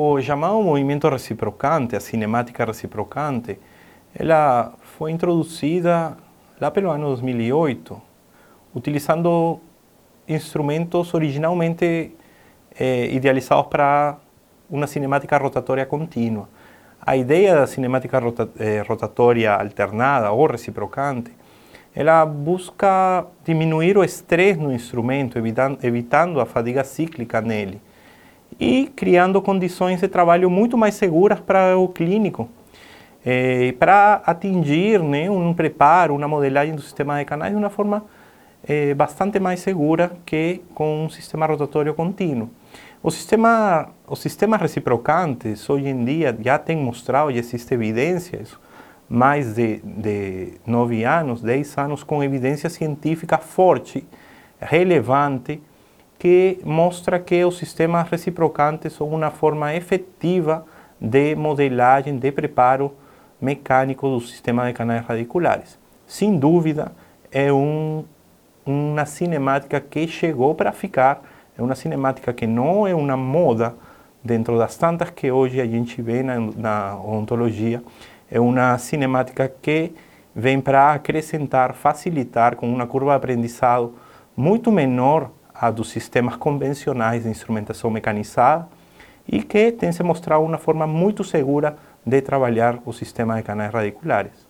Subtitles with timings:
[0.00, 3.58] O chamado movimento reciprocante, a cinemática reciprocante,
[4.14, 6.16] ela foi introduzida
[6.60, 8.00] lá pelo ano 2008,
[8.72, 9.58] utilizando
[10.28, 12.14] instrumentos originalmente
[12.78, 14.18] eh, idealizados para
[14.70, 16.48] uma cinemática rotatória contínua.
[17.04, 21.32] A ideia da cinemática rota, eh, rotatória alternada ou reciprocante,
[21.92, 27.80] ela busca diminuir o estresse no instrumento, evitando, evitando a fadiga cíclica nele
[28.58, 32.48] e criando condições de trabalho muito mais seguras para o clínico,
[33.24, 38.04] eh, para atingir né, um preparo, uma modelagem do sistema de canais de uma forma
[38.66, 42.50] eh, bastante mais segura que com um sistema rotatório contínuo.
[43.00, 48.42] O sistema, os sistemas reciprocantes hoje em dia já têm mostrado, e existe evidência,
[49.08, 54.04] mais de, de nove anos, dez anos, com evidência científica forte,
[54.60, 55.62] relevante,
[56.18, 60.64] que mostra que os sistemas reciprocantes são uma forma efetiva
[61.00, 62.92] de modelagem, de preparo
[63.40, 65.78] mecânico do sistema de canais radiculares.
[66.06, 66.90] Sem dúvida,
[67.30, 68.04] é um,
[68.66, 71.22] uma cinemática que chegou para ficar,
[71.56, 73.74] é uma cinemática que não é uma moda
[74.24, 77.82] dentro das tantas que hoje a gente vê na, na ontologia,
[78.30, 79.92] é uma cinemática que
[80.34, 83.94] vem para acrescentar, facilitar com uma curva de aprendizado
[84.36, 88.68] muito menor a dos sistemas convencionais de instrumentação mecanizada
[89.26, 93.72] e que tem se mostrado uma forma muito segura de trabalhar o sistema de canais
[93.72, 94.47] radiculares.